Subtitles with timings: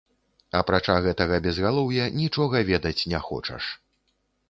[0.59, 3.63] Апрача гэтага безгалоўя, нічога ведаць не хочаш.